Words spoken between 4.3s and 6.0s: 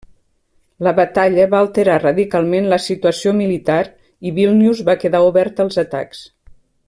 Vílnius va quedar oberta als